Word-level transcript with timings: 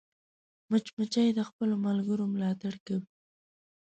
مچمچۍ 0.69 1.29
د 1.33 1.39
خپلو 1.49 1.73
ملګرو 1.85 2.23
ملاتړ 2.33 2.73
کوي 2.85 3.07